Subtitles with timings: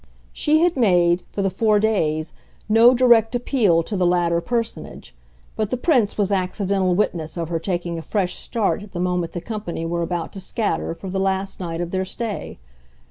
[0.33, 2.33] She had made, for the four days,
[2.67, 5.13] no direct appeal to the latter personage,
[5.55, 9.33] but the Prince was accidental witness of her taking a fresh start at the moment
[9.33, 12.57] the company were about to scatter for the last night of their stay.